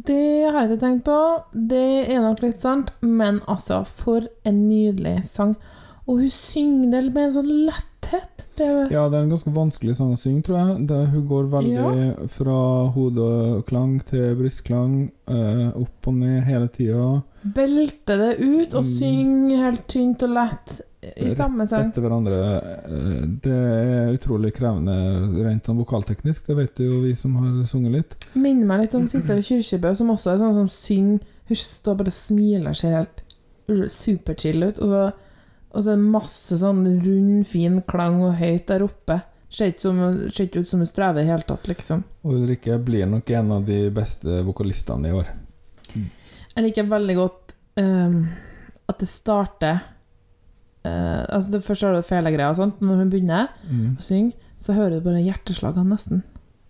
Det 0.07 0.51
har 0.51 0.61
jeg 0.63 0.71
ikke 0.71 0.83
tenkt 0.85 1.05
på. 1.09 1.19
Det 1.53 1.85
er 2.15 2.21
nok 2.23 2.43
litt 2.45 2.61
sant. 2.63 2.93
Men 3.03 3.41
altså, 3.51 3.83
for 3.87 4.27
en 4.47 4.63
nydelig 4.69 5.25
sang. 5.29 5.57
Og 6.07 6.21
hun 6.23 6.31
synger 6.31 6.93
det 7.01 7.13
med 7.13 7.25
en 7.29 7.33
sånn 7.41 7.53
letthet. 7.67 8.45
Det 8.57 8.65
er, 8.71 8.93
Ja, 8.95 9.09
det 9.11 9.19
er 9.19 9.25
en 9.27 9.33
ganske 9.35 9.51
vanskelig 9.53 9.97
sang 9.99 10.13
å 10.15 10.19
synge, 10.21 10.45
tror 10.47 10.59
jeg. 10.61 10.87
Det, 10.89 11.01
hun 11.13 11.25
går 11.29 11.49
veldig 11.51 12.29
fra 12.31 12.59
hodeklang 12.95 13.97
til 14.07 14.37
brystklang, 14.39 14.95
eh, 15.29 15.67
opp 15.75 16.07
og 16.07 16.15
ned 16.21 16.45
hele 16.47 16.69
tida. 16.69 17.23
Belter 17.43 18.17
det 18.23 18.31
ut 18.41 18.75
og 18.75 18.85
Mm. 18.85 18.93
synger 18.93 19.57
helt 19.65 19.87
tynt 19.89 20.23
og 20.23 20.31
lett 20.31 20.81
i 21.17 21.31
samme 21.35 21.67
sang. 21.69 21.91
Etter 21.91 22.03
hverandre. 22.05 22.39
Eh, 22.87 23.27
Det 23.43 23.53
er 23.53 24.15
utrolig 24.17 24.53
krevende 24.57 24.97
rent 25.45 25.69
sånn 25.69 25.79
vokalteknisk, 25.79 26.47
det 26.47 26.57
vet 26.57 26.83
jo 26.83 27.03
vi 27.05 27.15
som 27.15 27.37
har 27.41 27.63
sunget 27.69 27.93
litt. 27.93 28.17
Minner 28.35 28.67
meg 28.67 28.81
litt 28.85 28.97
om 28.99 29.07
Sissel 29.11 29.43
Kyrkjebø, 29.45 29.95
som 29.95 30.11
også 30.15 30.35
er 30.35 30.43
sånn 30.43 30.55
som 30.55 30.69
synger 30.73 31.23
Hun 31.47 31.57
står 31.57 31.95
bare 31.95 32.11
og 32.11 32.17
smiler, 32.19 32.75
ser 32.75 32.97
helt 32.97 33.21
superchill 33.93 34.65
ut. 34.67 34.81
Og 34.83 34.91
så, 34.91 35.03
og 35.71 35.85
så 35.85 35.93
er 35.93 35.97
det 36.01 36.11
masse 36.11 36.59
sånn 36.59 36.83
rund, 37.05 37.47
fin 37.47 37.81
klang 37.87 38.19
og 38.27 38.35
høyt 38.41 38.67
der 38.67 38.83
oppe. 38.83 39.21
Ser 39.49 39.71
ikke 39.71 40.59
ut 40.59 40.67
som 40.69 40.83
hun 40.83 40.91
strever 40.91 41.21
i 41.21 41.23
det 41.23 41.31
hele 41.31 41.47
tatt, 41.47 41.69
liksom. 41.71 42.03
Og 42.27 42.35
Ulrikke 42.41 42.81
blir 42.83 43.07
nok 43.07 43.31
en 43.31 43.53
av 43.61 43.67
de 43.69 43.85
beste 43.95 44.41
vokalistene 44.47 45.13
i 45.13 45.15
år. 45.15 45.31
Jeg 45.95 46.65
liker 46.65 46.89
veldig 46.91 47.17
godt 47.19 47.55
um, 47.79 48.19
at 48.91 48.99
det 48.99 49.09
starter 49.11 49.85
eh, 50.87 51.25
Altså 51.35 51.51
det 51.53 51.63
Først 51.67 51.83
har 51.87 51.95
du 51.97 52.03
felegreier 52.07 52.49
og 52.53 52.57
sånt. 52.61 52.81
Når 52.81 52.97
hun 53.03 53.11
begynner 53.13 53.49
Mm. 53.69 53.97
å 53.99 54.03
synge, 54.03 54.33
så 54.59 54.73
hører 54.73 54.97
du 54.99 55.05
bare 55.05 55.23
hjerteslagene 55.25 55.91
nesten. 55.91 56.23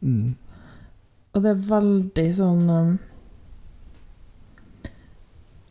Mm. 0.03 0.35
Og 1.35 1.43
det 1.43 1.51
er 1.53 1.67
veldig 1.69 2.27
sånn 2.35 2.71
um, 2.71 2.99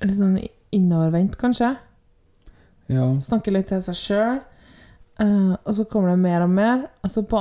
Litt 0.04 0.18
sånn 0.18 0.36
innovervendt, 0.75 1.38
kanskje. 1.40 1.72
Ja. 2.92 3.06
Snakker 3.24 3.56
litt 3.56 3.70
til 3.72 3.82
seg 3.82 3.96
sjøl. 3.98 4.42
og 5.66 5.72
så 5.74 5.86
kommer 5.88 6.12
det 6.12 6.20
mer 6.20 6.44
og 6.44 6.50
mer. 6.52 6.90
Altså 7.04 7.24
på 7.24 7.40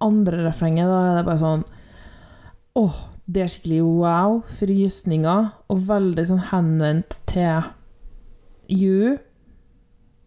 andre 0.00 0.44
refrenget, 0.46 0.86
da 0.86 1.00
er 1.10 1.16
det 1.18 1.26
bare 1.26 1.42
sånn 1.42 1.64
Åh, 2.76 2.96
det 3.26 3.42
er 3.42 3.48
skikkelig 3.48 3.82
wow. 3.82 4.42
Frysninger. 4.58 5.50
Og 5.72 5.78
veldig 5.88 6.26
sånn 6.28 6.44
henvendt 6.52 7.18
til 7.26 7.64
you, 8.68 9.16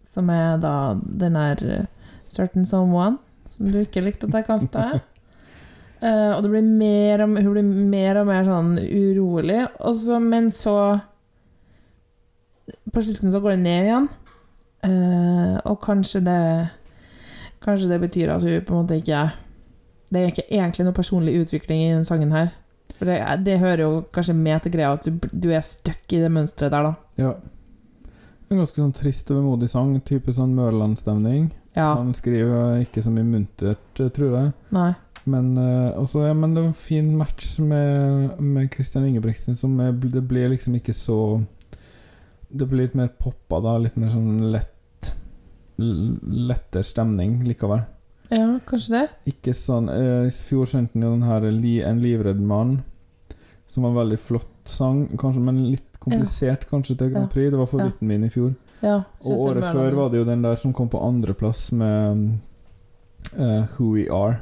som 0.09 0.29
er 0.33 0.57
da 0.61 0.73
den 0.97 1.37
der 1.37 1.61
uh, 1.61 1.85
certain 2.29 2.65
someone, 2.65 3.19
som 3.45 3.69
du 3.71 3.81
ikke 3.83 4.03
likte 4.05 4.29
at 4.29 4.39
jeg 4.39 4.47
kalte 4.47 4.85
det. 4.85 5.03
Uh, 6.01 6.31
og 6.35 6.43
det 6.43 6.53
blir 6.53 6.65
mer 6.65 7.25
og, 7.25 7.37
hun 7.37 7.53
blir 7.53 7.69
mer 7.93 8.21
og 8.21 8.29
mer 8.29 8.47
sånn 8.47 8.73
urolig. 8.79 9.61
Så, 9.99 10.19
men 10.23 10.49
så 10.53 10.75
På 12.93 13.01
slutten 13.01 13.31
så 13.31 13.41
går 13.41 13.55
det 13.55 13.63
ned 13.65 13.89
igjen. 13.89 14.09
Uh, 14.79 15.55
og 15.67 15.81
kanskje 15.83 16.23
det 16.23 16.41
Kanskje 17.59 17.89
det 17.89 17.97
betyr 17.99 18.29
at 18.31 18.43
hun 18.45 18.61
på 18.63 18.71
en 18.71 18.77
måte 18.77 18.95
ikke 19.01 19.25
Det 20.07 20.21
er 20.21 20.29
ikke 20.29 20.45
egentlig 20.47 20.85
noe 20.87 20.95
personlig 20.95 21.33
utvikling 21.41 21.81
i 21.83 21.89
den 21.91 22.05
sangen 22.07 22.31
her. 22.31 22.53
For 22.95 23.05
det, 23.05 23.19
det 23.43 23.59
hører 23.59 23.83
jo 23.83 23.89
kanskje 24.15 24.33
med 24.33 24.63
til 24.63 24.73
greia 24.73 24.93
at 24.95 25.05
du, 25.05 25.19
du 25.31 25.49
er 25.51 25.61
stuck 25.67 26.15
i 26.15 26.21
det 26.23 26.31
mønsteret 26.33 26.71
der, 26.73 26.87
da. 26.87 26.93
ja. 27.19 27.33
En 28.49 28.57
ganske 28.57 28.81
sånn 28.81 28.95
trist 28.97 29.29
og 29.29 29.43
vemodig 29.43 29.69
sang, 29.69 29.93
type 30.01 30.33
sånn 30.33 30.55
Mørland-stemning. 30.57 31.51
Ja. 31.75 31.93
Han 31.99 32.15
skriver 32.17 32.79
ikke 32.81 33.03
så 33.05 33.13
mye 33.13 33.27
muntert, 33.27 34.01
eh, 34.01 34.09
tror 34.13 34.33
jeg. 34.33 34.53
Nei. 34.73 34.89
Men, 35.29 35.51
uh, 35.57 35.99
også, 35.99 36.23
ja, 36.25 36.33
men 36.33 36.55
det 36.55 36.63
var 36.63 36.71
en 36.71 36.79
fin 36.79 37.11
match 37.17 37.59
med, 37.61 38.39
med 38.41 38.71
Christian 38.73 39.05
Ingebrigtsen. 39.05 39.57
Som 39.59 39.77
er, 39.83 39.91
det 39.91 40.23
blir 40.25 40.49
liksom 40.49 40.79
ikke 40.79 40.95
så 40.95 41.41
Det 42.49 42.65
blir 42.65 42.87
litt 42.87 42.95
mer 42.97 43.11
poppa, 43.13 43.59
da. 43.61 43.75
Litt 43.77 43.97
mer 43.99 44.09
sånn 44.09 44.49
lett 44.49 44.75
lettere 45.79 46.83
stemning 46.83 47.37
likevel. 47.47 47.85
Ja, 48.29 48.59
kanskje 48.67 48.95
det. 48.97 49.05
Ikke 49.31 49.53
sånn 49.55 49.87
uh, 49.89 50.25
I 50.27 50.33
fjor 50.33 50.67
skjønte 50.69 50.97
han 50.97 51.05
jo 51.05 51.13
den 51.13 51.27
her 51.29 51.45
'En 51.45 52.01
livredd 52.01 52.41
mann', 52.41 52.81
som 53.69 53.85
var 53.85 53.91
en 53.93 53.99
veldig 54.01 54.19
flott 54.19 54.69
sang, 54.69 55.03
kanskje, 55.17 55.41
men 55.45 55.63
litt 55.71 55.99
komplisert 56.01 56.67
kanskje 56.69 56.97
til 56.97 57.11
Grand 57.13 57.27
Ja. 57.29 57.33
Prix. 57.33 57.51
Det 57.51 57.57
var 57.59 57.67
Ja. 57.67 57.71
favoritten 57.77 58.07
min 58.07 58.23
i 58.25 58.29
fjor. 58.33 58.55
Ja, 58.81 59.03
Og 59.25 59.39
året 59.49 59.63
før 59.73 59.95
var 59.95 60.09
det 60.09 60.19
jo 60.19 60.25
den 60.25 60.41
der 60.41 60.55
som 60.55 60.73
kom 60.73 60.87
på 60.89 61.01
andreplass 61.03 61.71
med 61.71 62.39
uh, 63.37 63.65
'Who 63.67 63.93
We 63.93 64.05
Are'. 64.07 64.39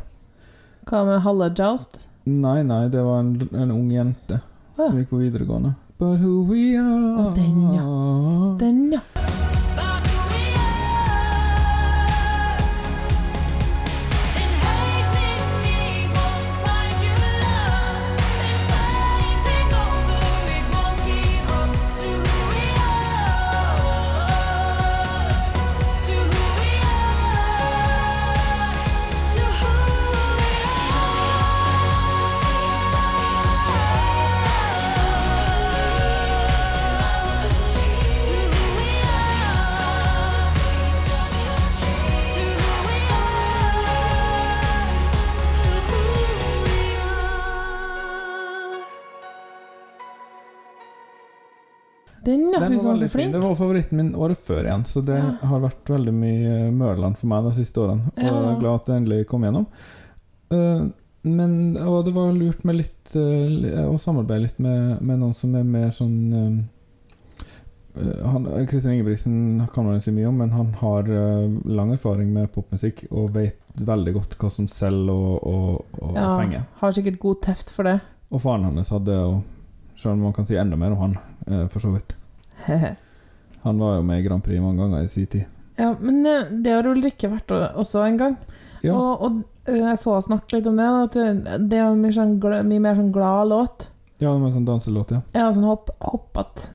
Hva 0.85 1.05
med 1.05 1.21
Halle 1.21 1.49
Joust? 1.57 2.07
Nei, 2.25 2.61
nei, 2.63 2.87
det 2.89 3.03
var 3.03 3.19
en, 3.19 3.49
en 3.53 3.71
ung 3.71 3.89
jente 3.91 4.41
ja. 4.77 4.87
som 4.87 4.97
gikk 4.97 5.09
på 5.09 5.17
videregående. 5.19 5.75
But 5.97 6.19
who 6.19 6.43
we 6.45 6.77
are 6.77 7.27
Og 7.27 7.35
den, 7.35 8.57
Den, 8.59 8.91
ja. 8.93 8.99
Den, 52.25 52.47
ja. 52.53 52.59
Hun 52.59 52.79
som 52.79 52.89
var 52.91 52.97
så 52.97 53.07
flink. 53.09 53.31
fin. 53.31 53.31
Det 53.31 53.41
var 53.43 53.55
favoritten 53.55 53.97
min 53.97 54.13
året 54.15 54.37
før 54.37 54.63
igjen, 54.65 54.83
så 54.85 55.01
det 55.05 55.17
Ja. 55.17 55.47
har 55.47 55.59
vært 55.59 55.85
veldig 55.89 56.13
mye 56.13 56.71
Mørland 56.71 57.17
for 57.17 57.27
meg 57.27 57.43
de 57.43 57.51
siste 57.53 57.77
årene. 57.79 58.09
Og 58.17 58.23
jeg 58.23 58.55
er 58.55 58.59
glad 58.59 58.75
at 58.81 58.85
det 58.85 58.95
endelig 58.95 59.27
kom 59.27 59.43
gjennom. 59.43 59.67
Uh, 60.51 60.89
men 61.27 61.77
og 61.77 62.05
det 62.05 62.13
var 62.15 62.31
lurt 62.33 62.63
med 62.63 62.75
litt 62.79 63.15
uh, 63.15 63.87
å 63.91 63.97
samarbeide 63.99 64.41
litt 64.45 64.59
med, 64.59 65.01
med 65.01 65.19
noen 65.19 65.33
som 65.35 65.55
er 65.55 65.63
mer 65.67 65.89
sånn 65.91 66.17
eh, 67.97 68.23
han, 68.31 68.45
Kristin 68.69 68.93
Ingebrigtsen 68.93 69.67
kan 69.73 69.85
man 69.85 70.01
si 70.01 70.11
mye 70.13 70.27
om, 70.29 70.37
men 70.37 70.51
han 70.53 70.73
har 70.79 71.09
uh, 71.09 71.49
lang 71.65 71.91
erfaring 71.95 72.29
med 72.33 72.51
popmusikk 72.53 73.05
og 73.11 73.31
vet 73.33 73.57
veldig 73.77 74.13
godt 74.13 74.37
hva 74.37 74.49
som 74.53 74.67
selger 74.69 75.13
og, 75.13 75.43
og, 75.43 75.85
og 76.01 76.15
Ja, 76.15 76.37
fenger. 76.39 76.65
har 76.81 76.91
sikkert 76.95 77.19
god 77.19 77.41
teft 77.41 77.71
for 77.73 77.83
det. 77.89 77.99
Og 78.31 78.41
faren 78.43 78.63
hans 78.67 78.89
hadde, 78.93 79.17
og 79.17 79.41
selv 79.97 80.13
om 80.13 80.21
man 80.27 80.33
kan 80.37 80.45
si 80.47 80.55
enda 80.55 80.77
mer 80.79 80.93
om 80.95 80.97
han, 81.07 81.15
eh, 81.47 81.67
for 81.73 81.79
så 81.83 81.91
vidt. 81.95 82.15
Han 83.63 83.79
var 83.81 83.95
jo 83.97 84.01
med 84.05 84.19
i 84.21 84.23
Grand 84.27 84.43
Prix 84.45 84.61
mange 84.61 84.79
ganger 84.79 85.03
i 85.03 85.07
sin 85.11 85.25
tid. 85.27 85.45
ja, 85.77 85.89
men 85.99 86.25
eh, 86.25 86.45
det 86.63 86.71
har 86.71 86.87
Ulrikke 86.87 87.27
vært 87.31 87.51
også 87.51 88.03
en 88.05 88.17
gang. 88.17 88.37
Ja. 88.85 88.93
Og, 88.93 89.21
og 89.25 89.41
eh, 89.67 89.81
jeg 89.81 89.97
så 89.99 90.15
snakke 90.23 90.57
litt 90.59 90.67
om 90.69 90.77
det, 90.77 90.85
at 90.87 91.13
det- 91.67 91.79
er 91.79 91.87
en 91.91 92.01
mye, 92.01 92.13
sånn, 92.13 92.37
mye 92.69 92.79
mer 92.79 92.95
sånn 92.95 93.11
glad 93.11 93.49
låt. 93.49 93.89
Ja, 94.21 94.31
det 94.33 94.45
en 94.47 94.53
sånn 94.53 94.65
danselåt, 94.69 95.11
ja. 95.11 95.21
Ja, 95.35 95.49
sånn 95.53 95.65
hopp, 95.67 95.89
hoppet. 96.01 96.69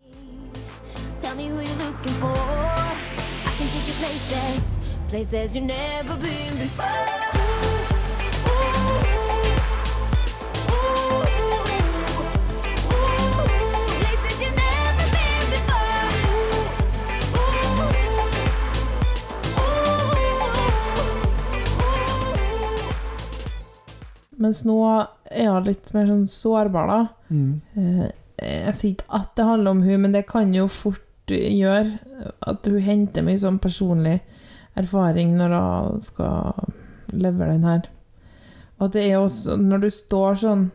Tell 1.22 1.34
me 1.36 1.48
who 1.50 1.62
you're 1.62 1.78
looking 1.82 2.18
for. 2.20 2.34
I 2.34 3.54
can 3.58 3.68
take 3.70 3.86
you 3.88 3.96
places, 4.02 4.78
places 5.08 5.54
you've 5.54 5.66
never 5.66 6.16
been 6.22 6.58
before. 6.58 7.41
Mens 24.42 24.64
nå 24.66 24.76
er 25.30 25.48
hun 25.52 25.68
litt 25.68 25.92
mer 25.94 26.08
sånn 26.10 26.26
sårbar, 26.30 26.90
da. 26.90 27.00
Mm. 27.30 27.62
Eh, 27.78 28.10
Jeg 28.42 28.74
sier 28.74 28.92
ikke 28.96 29.10
at 29.20 29.32
det 29.38 29.46
handler 29.46 29.70
om 29.76 29.82
hun, 29.86 30.00
men 30.02 30.14
det 30.16 30.26
kan 30.26 30.52
jo 30.54 30.66
fort 30.66 31.30
gjøre 31.30 32.32
at 32.42 32.66
hun 32.66 32.80
henter 32.82 33.22
mye 33.22 33.38
sånn 33.38 33.60
personlig 33.62 34.18
erfaring 34.78 35.36
når 35.38 35.54
hun 35.54 36.00
skal 36.02 36.72
levere 37.12 37.54
den 37.54 37.68
her. 37.68 37.86
Og 38.80 38.88
at 38.88 38.96
det 38.96 39.04
er 39.06 39.20
også 39.20 39.54
Når 39.60 39.84
du 39.84 39.90
står 39.94 40.40
sånn 40.42 40.70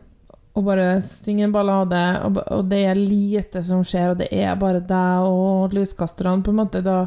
og 0.58 0.64
bare 0.66 0.96
synger 1.04 1.44
en 1.46 1.52
ballade, 1.54 1.98
og, 2.26 2.38
og 2.50 2.64
det 2.66 2.80
er 2.90 2.98
lite 2.98 3.60
som 3.62 3.84
skjer, 3.86 4.10
og 4.10 4.16
det 4.18 4.26
er 4.34 4.56
bare 4.58 4.80
deg 4.82 5.26
og 5.28 5.74
lyskasterne, 5.76 6.42
på 6.42 6.50
en 6.50 6.58
måte, 6.58 6.80
da, 6.82 7.04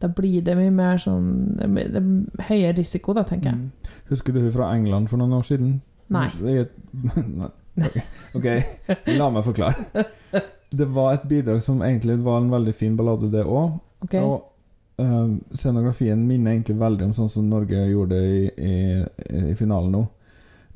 da 0.00 0.08
blir 0.08 0.40
det 0.46 0.54
mye 0.56 0.72
mer 0.72 1.02
sånn 1.02 1.58
Det 1.58 1.68
blir 1.68 2.46
høyere 2.48 2.76
risiko, 2.78 3.12
da, 3.12 3.26
tenker 3.28 3.50
jeg. 3.50 3.58
Mm. 3.58 3.98
Husker 4.08 4.32
du 4.32 4.40
hun 4.46 4.54
fra 4.54 4.70
England 4.72 5.10
for 5.12 5.20
noen 5.20 5.36
år 5.36 5.44
siden? 5.44 5.74
Nei. 6.08 6.28
Ok, 8.36 8.44
la 9.18 9.26
meg 9.32 9.44
forklare. 9.44 10.04
Det 10.70 10.86
var 10.92 11.14
et 11.14 11.24
bidrag 11.28 11.62
som 11.62 11.82
egentlig 11.84 12.18
var 12.24 12.38
en 12.40 12.50
veldig 12.52 12.72
fin 12.76 12.96
ballade, 12.98 13.28
det 13.32 13.44
òg. 13.44 13.78
Okay. 14.04 14.20
Og 14.20 14.44
uh, 15.00 15.34
scenografien 15.56 16.20
minner 16.28 16.54
egentlig 16.54 16.76
veldig 16.80 17.08
om 17.10 17.14
sånn 17.16 17.30
som 17.32 17.48
Norge 17.50 17.82
gjorde 17.90 18.18
i, 18.20 18.42
i, 18.56 18.74
i 19.52 19.54
finalen 19.58 19.92
nå. 19.94 20.02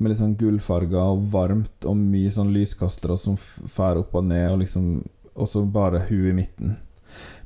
Med 0.01 0.09
litt 0.13 0.21
sånn 0.21 0.37
gullfarger 0.39 0.97
og 1.01 1.25
varmt 1.33 1.85
og 1.89 1.97
mye 1.99 2.31
sånn 2.33 2.53
lyskastere 2.55 3.17
som 3.21 3.35
fær 3.39 3.99
opp 4.01 4.15
og 4.17 4.25
ned, 4.31 4.47
og 4.53 4.61
liksom 4.63 4.93
Og 5.35 5.47
så 5.47 5.61
bare 5.63 6.01
hun 6.09 6.25
i 6.27 6.33
midten. 6.35 6.73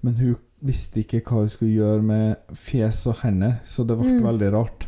Men 0.01 0.15
hun 0.17 0.35
visste 0.65 1.03
ikke 1.03 1.19
hva 1.27 1.43
hun 1.43 1.49
skulle 1.53 1.75
gjøre 1.75 2.01
med 2.01 2.55
fjes 2.57 3.03
og 3.11 3.19
hender, 3.21 3.59
så 3.63 3.83
det 3.85 3.97
ble 3.99 4.15
Mm. 4.15 4.23
veldig 4.25 4.51
rart. 4.55 4.87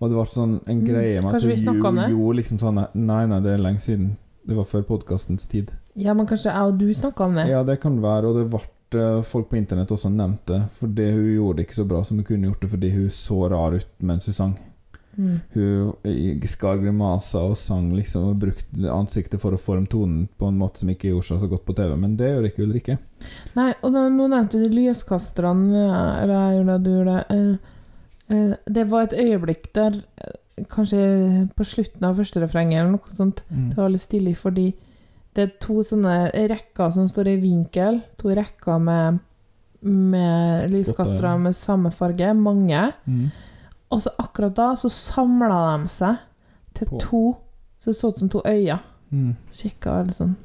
Og 0.00 0.08
det 0.10 0.14
ble 0.16 0.24
sånn 0.30 0.60
en 0.66 0.80
Mm. 0.80 0.86
greie 0.86 1.14
med 1.22 1.24
at 1.34 1.42
Kanskje 1.42 1.84
om 1.88 1.96
det? 1.96 2.08
gjorde 2.10 2.36
liksom 2.38 2.58
sånn 2.58 2.88
Nei, 2.94 3.26
nei, 3.26 3.40
det 3.40 3.54
er 3.54 3.58
lenge 3.58 3.80
siden. 3.80 4.16
Det 4.46 4.56
var 4.56 4.64
før 4.64 4.82
podkastens 4.86 5.46
tid. 5.48 5.72
Ja, 5.96 6.14
men 6.14 6.26
kanskje 6.26 6.52
jeg 6.52 6.62
og 6.62 6.78
du 6.78 6.86
snakka 6.94 7.24
om 7.26 7.34
det? 7.34 7.48
Ja, 7.48 7.62
det 7.64 7.80
kan 7.80 8.00
være, 8.00 8.24
og 8.30 8.36
det 8.36 8.50
ble 8.50 8.60
eh, 8.94 9.22
folk 9.22 9.50
på 9.50 9.56
internett 9.58 9.88
også 9.90 10.08
nevnt 10.10 10.46
det. 10.46 10.62
Fordi 10.80 11.10
hun 11.12 11.26
gjorde 11.34 11.56
det 11.56 11.66
ikke 11.66 11.82
så 11.82 11.88
bra 11.88 12.02
som 12.04 12.16
hun 12.16 12.24
kunne 12.24 12.46
gjort 12.48 12.60
det, 12.60 12.70
fordi 12.70 12.90
hun 12.94 13.08
så 13.10 13.50
rar 13.50 13.74
ut 13.74 13.86
mens 14.00 14.26
hun 14.26 14.34
sang. 14.34 14.58
Mm. 15.18 15.40
Hun 15.52 15.94
skar 16.46 16.78
grimaser 16.78 17.40
og 17.50 17.56
sang 17.56 17.90
liksom 17.92 18.28
og 18.30 18.38
brukte 18.38 18.88
ansiktet 18.94 19.40
for 19.42 19.50
å 19.50 19.58
forme 19.58 19.88
tonen 19.90 20.28
på 20.38 20.46
en 20.48 20.56
måte 20.60 20.78
som 20.78 20.88
ikke 20.88 21.10
gjorde 21.10 21.26
seg 21.26 21.40
så 21.42 21.48
godt 21.50 21.64
på 21.66 21.74
TV, 21.74 21.96
men 21.98 22.16
det 22.16 22.28
gjør 22.30 22.46
ikke 22.46 22.62
Ulrikke. 22.68 22.98
Nei, 23.56 23.72
og 23.82 23.92
da, 23.92 24.08
nå 24.08 24.28
nevnte 24.30 24.62
du 24.62 24.68
lyskasterne, 24.70 25.74
eh, 25.74 26.22
eller 26.22 26.34
jeg 26.38 26.56
gjorde 26.60 26.76
det, 26.78 26.84
du 26.84 26.90
gjorde 26.94 27.16
det. 27.18 27.36
eh, 27.36 27.74
det 28.28 28.84
var 28.90 29.02
et 29.08 29.12
øyeblikk 29.18 29.72
der, 29.74 30.02
eh, 30.20 30.64
kanskje 30.68 31.48
på 31.56 31.64
slutten 31.64 32.04
av 32.04 32.16
første 32.18 32.40
refrenget 32.42 32.80
eller 32.80 32.90
noe 32.96 33.14
sånt, 33.14 33.42
Mm. 33.50 33.68
det 33.70 33.76
var 33.78 33.88
litt 33.88 34.00
stilig, 34.02 34.36
fordi 34.36 34.74
det 35.34 35.42
er 35.44 35.52
to 35.60 35.74
sånne 35.82 36.32
rekker 36.34 36.92
som 36.92 37.06
står 37.08 37.28
i 37.28 37.36
vinkel, 37.40 38.02
to 38.18 38.28
rekker 38.28 38.80
med, 38.80 39.20
med 39.82 40.70
lyskastere 40.70 41.38
med 41.40 41.54
samme 41.54 41.92
farge, 41.92 42.34
mange. 42.34 42.92
Mm. 43.06 43.30
Og 43.90 44.02
så 44.02 44.10
akkurat 44.18 44.54
da 44.54 44.72
så 44.74 44.90
samla 44.90 45.78
de 45.80 45.86
seg 45.88 46.18
til 46.74 46.86
På. 46.88 46.98
to, 47.00 47.36
så 47.78 47.84
det 47.92 47.96
så 47.96 48.08
ut 48.08 48.18
som 48.18 48.28
to 48.28 48.42
øyne. 48.44 48.80
Mm. 49.12 49.36
Kikka 49.52 50.02
veldig 50.04 50.14
sånn 50.14 50.36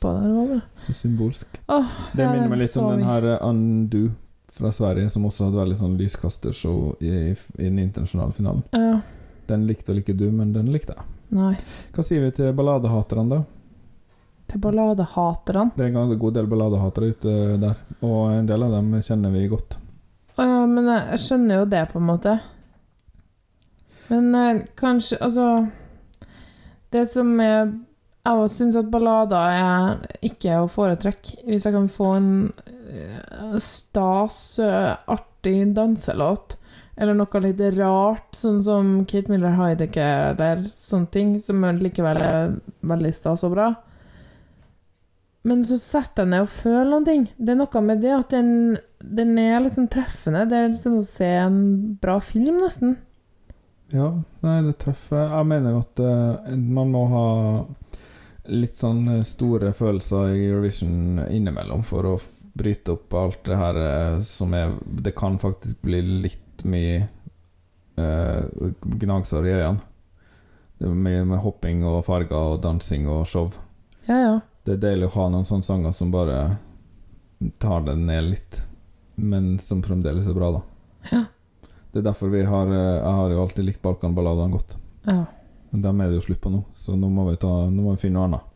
på 0.00 0.12
det. 0.12 0.22
det 0.28 0.34
var 0.36 0.46
bra. 0.46 0.60
Så 0.76 0.92
symbolsk. 0.92 1.46
Åh, 1.68 1.86
Det 2.14 2.28
minner 2.30 2.48
meg 2.48 2.58
litt 2.58 2.76
om 2.76 2.90
den 2.98 3.04
her 3.08 3.24
eh, 3.24 3.38
Undo 3.48 4.10
fra 4.54 4.70
Sverige, 4.72 5.10
som 5.10 5.24
også 5.26 5.48
hadde 5.48 5.58
veldig 5.58 5.76
sånn 5.80 5.96
lyskastershow 5.98 6.94
i, 7.02 7.32
i 7.34 7.64
den 7.66 7.80
internasjonale 7.82 8.32
finalen. 8.36 8.62
Ja, 8.74 9.00
Den 9.50 9.66
likte 9.68 9.90
vel 9.92 10.00
ikke 10.00 10.14
du, 10.16 10.28
men 10.32 10.52
den 10.54 10.70
likte 10.72 10.94
jeg. 10.96 11.06
nei. 11.34 11.52
Hva 11.92 12.04
sier 12.06 12.22
vi 12.24 12.30
til 12.36 12.52
balladehaterne, 12.56 13.26
da? 13.28 13.42
Til 14.48 14.60
balladehaterne. 14.62 15.70
Det 15.76 15.88
er 15.88 15.96
en 15.98 16.18
god 16.20 16.36
del 16.38 16.46
balladehatere 16.48 17.10
ute 17.14 17.34
der, 17.60 17.80
og 18.04 18.20
en 18.32 18.46
del 18.48 18.62
av 18.66 18.76
dem 18.76 18.92
kjenner 19.02 19.34
vi 19.34 19.46
godt. 19.52 19.78
Å 20.36 20.46
ja, 20.46 20.60
men 20.66 20.88
jeg, 20.90 21.20
skjønner 21.24 21.60
jo 21.62 21.66
det, 21.74 21.82
på 21.92 22.00
en 22.00 22.08
måte. 22.08 22.36
Men 24.10 24.34
eh, 24.36 24.58
kanskje 24.76 25.16
Altså 25.24 25.44
Det 26.92 27.06
som 27.08 27.30
er 27.40 27.70
Jeg 28.26 28.34
også 28.36 28.58
syns 28.58 28.76
at 28.76 28.90
ballader 28.92 29.54
er 29.54 30.18
ikke 30.24 30.58
å 30.60 30.68
foretrekke. 30.68 31.38
Hvis 31.48 31.64
jeg 31.64 31.72
kan 31.74 31.88
få 31.92 32.10
en 32.18 32.28
stas, 33.60 34.58
eh, 34.58 34.96
artig 35.06 35.74
danselåt, 35.74 36.56
eller 36.96 37.16
noe 37.18 37.40
litt 37.42 37.62
rart, 37.78 38.34
sånn 38.38 38.60
som 38.62 38.92
Kate 39.10 39.32
Miller 39.32 39.56
Heidecke 39.58 40.04
eller 40.04 40.68
sånne 40.74 41.10
ting, 41.10 41.34
som 41.42 41.64
likevel 41.80 42.20
er 42.22 42.54
veldig 42.86 43.14
stas 43.14 43.44
og 43.46 43.56
bra, 43.56 43.74
Men 45.44 45.60
så 45.60 45.76
setter 45.76 46.24
jeg 46.24 46.30
ned 46.30 46.40
og 46.46 46.48
føler 46.48 46.86
noen 46.88 47.04
ting. 47.04 47.24
Det 47.36 47.52
er 47.52 47.58
noe 47.58 47.80
med 47.84 47.98
det 48.00 48.12
at 48.16 48.30
den, 48.32 48.78
den 49.04 49.34
er 49.36 49.58
liksom 49.60 49.90
treffende. 49.92 50.46
Det 50.48 50.56
er 50.56 50.70
liksom 50.70 50.94
å 50.96 51.04
se 51.04 51.28
en 51.36 51.58
bra 52.00 52.14
film, 52.24 52.62
nesten. 52.62 52.94
Ja, 53.92 54.08
nei, 54.40 54.54
det 54.64 54.78
treffer. 54.80 55.26
Jeg 55.28 55.50
mener 55.50 55.74
jo 55.74 55.82
at 55.82 56.00
uh, 56.00 56.54
man 56.56 56.94
må 56.94 57.04
ha 57.12 57.26
litt 58.56 58.80
sånn 58.80 59.04
eh, 59.08 59.22
store 59.24 59.72
følelser 59.76 60.32
i 60.34 60.46
Eurovision 60.48 61.20
innimellom 61.28 61.84
for 61.86 62.08
å 62.08 62.16
bryte 62.54 62.94
opp 62.94 63.14
alt 63.18 63.44
det 63.48 63.58
her 63.58 63.78
eh, 63.82 64.18
som 64.22 64.54
er 64.54 64.76
Det 64.86 65.14
kan 65.18 65.38
faktisk 65.42 65.82
bli 65.82 66.00
litt 66.02 66.62
mye 66.64 67.08
eh, 67.96 68.44
gnagsår 69.02 69.48
i 69.48 69.54
øynene. 69.56 69.80
Det 70.78 70.88
er 70.90 70.94
mye 71.06 71.24
med 71.26 71.42
hopping 71.42 71.84
og 71.86 72.04
farger 72.06 72.54
og 72.54 72.62
dansing 72.62 73.06
og 73.10 73.26
show. 73.30 73.50
Ja, 74.06 74.18
ja. 74.18 74.34
Det 74.64 74.76
er 74.76 74.82
deilig 74.88 75.10
å 75.10 75.16
ha 75.18 75.28
noen 75.32 75.46
sånne 75.48 75.66
sanger 75.66 75.92
som 75.94 76.12
bare 76.14 76.56
tar 77.60 77.84
det 77.84 77.96
ned 78.00 78.30
litt, 78.30 78.62
men 79.20 79.58
som 79.60 79.82
fremdeles 79.84 80.28
er 80.30 80.36
bra, 80.36 80.50
da. 80.56 80.62
Ja. 81.10 81.24
Det 81.92 82.00
er 82.00 82.08
derfor 82.08 82.30
vi 82.32 82.40
har 82.48 82.70
eh, 82.72 82.96
Jeg 82.98 83.16
har 83.18 83.30
jo 83.30 83.42
alltid 83.42 83.66
likt 83.68 83.82
Balkanballadene 83.82 84.54
godt. 84.56 84.78
ja. 85.10 85.24
Men 85.74 85.82
dem 85.82 86.00
er 86.00 86.06
det 86.06 86.20
jo 86.20 86.22
slutt 86.28 86.38
på 86.38 86.50
nå, 86.54 86.60
så 86.70 86.94
nå 86.94 87.08
må 87.10 87.24
vi, 87.26 87.34
ta, 87.42 87.48
nå 87.66 87.82
må 87.82 87.96
vi 87.96 88.04
finne 88.04 88.20
noe 88.20 88.28
annet. 88.28 88.50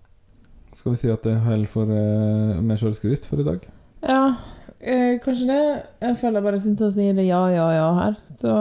Skal 0.79 0.93
vi 0.93 0.99
si 1.01 1.09
at 1.11 1.25
det 1.27 1.33
holder 1.43 1.71
for 1.73 1.91
uh, 1.91 2.61
med 2.63 2.79
sjølskryt 2.79 3.27
for 3.27 3.43
i 3.43 3.47
dag? 3.49 3.65
Ja, 4.03 4.35
eh, 4.81 5.19
kanskje 5.23 5.47
det. 5.49 5.63
Jeg 6.01 6.19
føler 6.21 6.39
jeg 6.39 6.47
bare 6.49 6.61
sitter 6.63 6.87
og 6.89 6.95
sier 6.95 7.17
det 7.19 7.27
ja, 7.27 7.41
ja, 7.53 7.69
ja 7.75 7.89
her. 7.99 8.19
Så 8.39 8.53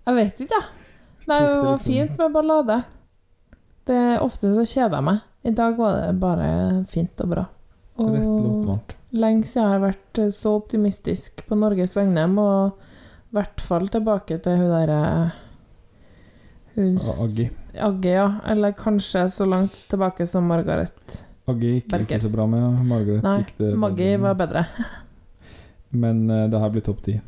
Jeg 0.07 0.17
vet 0.17 0.45
ikke, 0.45 0.61
jeg. 0.61 1.27
Nei, 1.27 1.39
det 1.39 1.49
var 1.49 1.75
liksom- 1.75 1.85
fint 1.85 2.17
med 2.17 2.33
ballade. 2.33 2.83
Det 3.85 3.99
Ofte 4.21 4.53
så 4.55 4.63
kjeder 4.65 4.97
jeg 4.97 5.03
meg. 5.03 5.21
I 5.43 5.51
dag 5.57 5.77
var 5.77 6.01
det 6.01 6.19
bare 6.19 6.49
fint 6.87 7.21
og 7.21 7.29
bra. 7.29 7.45
Og 7.97 8.13
Rett 8.15 8.25
låt 8.25 8.97
lenge 9.11 9.43
siden 9.47 9.65
jeg 9.65 9.73
har 9.75 9.83
vært 9.83 10.19
eh, 10.23 10.31
så 10.33 10.55
optimistisk 10.59 11.43
på 11.47 11.57
Norges 11.59 11.97
vegne, 11.99 12.25
og 12.39 12.77
i 13.31 13.37
hvert 13.37 13.63
fall 13.63 13.87
tilbake 13.91 14.39
til 14.43 14.59
hun 14.59 14.71
derre 14.71 15.01
Hun 16.75 16.97
Ja, 16.97 17.15
Aggi. 17.25 17.49
Agge, 17.79 18.09
ja. 18.09 18.27
Eller 18.47 18.71
kanskje 18.71 19.29
så 19.29 19.45
langt 19.45 19.73
tilbake 19.89 20.27
som 20.27 20.47
Margaret. 20.47 21.23
Agge 21.47 21.75
gikk 21.77 21.87
Berger. 21.89 22.05
ikke 22.05 22.19
så 22.19 22.29
bra 22.29 22.45
med. 22.47 22.83
Margaret 22.85 23.23
Nei, 23.25 23.37
gikk 23.41 23.57
det 23.57 23.73
Maggie 23.79 24.17
var 24.21 24.37
bedre. 24.39 24.65
Men 26.03 26.29
uh, 26.29 26.47
det 26.51 26.59
her 26.59 26.73
blir 26.73 26.85
topp 26.85 27.03
ti. 27.07 27.19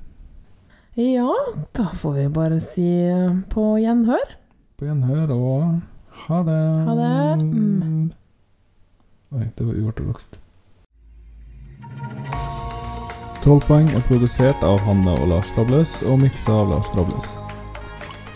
Ja, 0.94 1.34
da 1.74 1.88
får 1.98 2.14
vi 2.14 2.28
bare 2.30 2.60
si 2.62 2.86
eh, 3.10 3.32
på 3.50 3.64
gjenhør. 3.82 4.36
På 4.78 4.86
gjenhør 4.86 5.32
og 5.34 5.80
ha 6.28 6.42
det. 6.46 6.60
Ha 6.86 6.96
det. 7.00 7.14
Mm. 7.42 8.12
Oi, 9.34 9.48
det 9.58 9.66
var 9.66 9.80
uortodokst. 9.82 10.38
12 13.44 13.66
poeng 13.68 13.90
er 13.92 14.06
produsert 14.08 14.62
av 14.64 14.78
Hanne 14.86 15.18
og 15.18 15.34
Lars 15.34 15.50
Trabløs 15.58 15.98
og 16.06 16.22
miksa 16.22 16.62
av 16.62 16.70
Lars 16.76 16.94
Trabløs. 16.94 17.34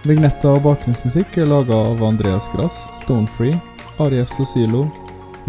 Vignetta 0.08 0.54
og 0.56 0.62
bakgrunnsmusikk 0.64 1.36
er 1.42 1.50
laga 1.52 1.76
av 1.90 2.00
Andreas 2.06 2.46
Grass, 2.54 2.86
Stonefree, 2.96 3.58
Arief 4.00 4.30
Sosilo, 4.32 4.86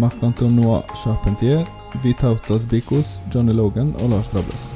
Marc-Antonois 0.02 0.82
Charpentier, 0.98 1.62
Vitautas 2.02 2.66
Bikos, 2.66 3.20
Johnny 3.30 3.54
Logan 3.54 3.92
og 4.02 4.10
Lars 4.10 4.32
Drables. 4.32 4.66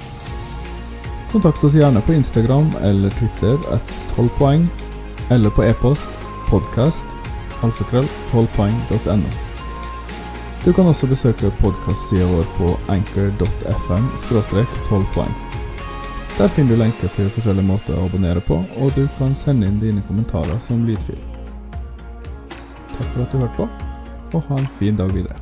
Kontakt 1.33 1.65
oss 1.67 1.75
gjerne 1.75 2.03
på 2.07 2.15
Instagram 2.15 2.71
eller 2.87 3.11
Twitter 3.19 3.59
at 3.75 3.95
12 4.15 4.31
poeng, 4.39 4.69
eller 5.35 5.51
på 5.51 5.67
e-post 5.67 6.23
podcast 6.47 7.11
alfakrøll 7.67 8.07
12poeng.no. 8.31 9.33
Du 10.63 10.71
kan 10.71 10.87
også 10.87 11.11
besøke 11.11 11.51
podkastsida 11.59 12.29
vår 12.31 12.47
på 12.59 12.77
anchor.fm 12.95 14.13
12 14.23 15.11
poeng. 15.17 15.52
Der 16.43 16.49
finner 16.49 16.71
du 16.75 16.81
lenker 16.81 17.11
til 17.15 17.29
forskjellige 17.31 17.69
måter 17.69 17.95
å 17.95 18.09
abonnere 18.09 18.41
på, 18.43 18.57
og 18.83 18.97
du 18.97 19.05
kan 19.15 19.31
sende 19.39 19.69
inn 19.71 19.77
dine 19.79 20.03
kommentarer 20.09 20.59
som 20.59 20.81
lydfil. 20.89 21.21
Takk 22.97 23.13
for 23.13 23.23
at 23.23 23.31
du 23.31 23.39
hørte 23.45 23.61
på, 23.61 23.69
og 24.33 24.51
ha 24.51 24.59
en 24.59 24.67
fin 24.81 24.99
dag 24.99 25.15
videre. 25.15 25.42